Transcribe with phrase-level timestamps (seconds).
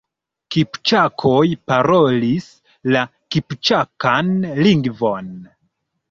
[0.53, 1.41] Kipĉakoj
[1.71, 2.47] parolis
[2.95, 3.03] la
[3.35, 4.31] kipĉakan
[4.69, 5.29] lingvon.